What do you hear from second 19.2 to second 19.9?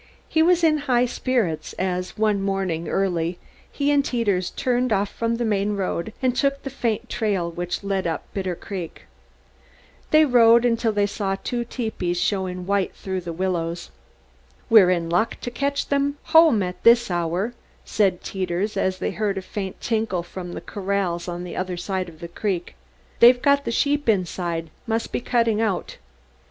a faint